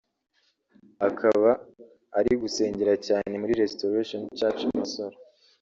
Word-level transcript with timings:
akaba 1.07 1.49
ari 2.17 2.31
gusengera 2.41 2.93
cyane 3.07 3.33
muri 3.41 3.53
Restoration 3.61 4.21
church 4.37 4.61
Masoro 4.77 5.15